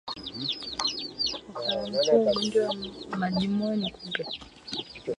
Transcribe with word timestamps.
Wakala 1.53 1.87
mkuu 1.87 1.99
wa 1.99 2.15
ugonjwa 2.31 2.75
wa 3.11 3.17
majimoyo 3.17 3.75
ni 3.75 3.91
kupe 3.91 4.25